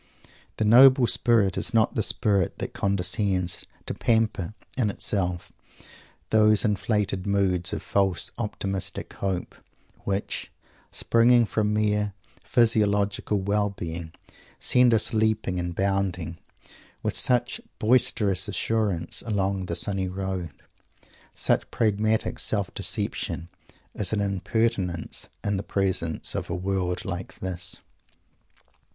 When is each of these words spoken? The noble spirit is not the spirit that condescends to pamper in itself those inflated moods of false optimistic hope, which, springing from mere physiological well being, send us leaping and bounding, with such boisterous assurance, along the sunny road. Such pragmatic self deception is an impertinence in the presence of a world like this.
The 0.57 0.65
noble 0.65 1.05
spirit 1.05 1.59
is 1.59 1.75
not 1.75 1.93
the 1.93 2.01
spirit 2.01 2.57
that 2.57 2.73
condescends 2.73 3.67
to 3.85 3.93
pamper 3.93 4.55
in 4.75 4.89
itself 4.89 5.51
those 6.31 6.65
inflated 6.65 7.27
moods 7.27 7.71
of 7.71 7.83
false 7.83 8.31
optimistic 8.39 9.13
hope, 9.13 9.53
which, 9.99 10.51
springing 10.91 11.45
from 11.45 11.71
mere 11.71 12.15
physiological 12.43 13.41
well 13.41 13.69
being, 13.69 14.11
send 14.59 14.91
us 14.91 15.13
leaping 15.13 15.59
and 15.59 15.75
bounding, 15.75 16.39
with 17.03 17.15
such 17.15 17.61
boisterous 17.77 18.47
assurance, 18.47 19.21
along 19.21 19.67
the 19.67 19.75
sunny 19.75 20.07
road. 20.07 20.49
Such 21.35 21.69
pragmatic 21.69 22.39
self 22.39 22.73
deception 22.73 23.49
is 23.93 24.11
an 24.13 24.19
impertinence 24.21 25.29
in 25.43 25.57
the 25.57 25.61
presence 25.61 26.33
of 26.33 26.49
a 26.49 26.55
world 26.55 27.05
like 27.05 27.35
this. 27.35 27.81